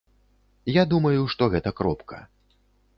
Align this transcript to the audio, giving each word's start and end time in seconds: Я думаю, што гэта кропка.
Я 0.81 0.87
думаю, 0.95 1.21
што 1.37 1.53
гэта 1.55 1.69
кропка. 1.83 2.27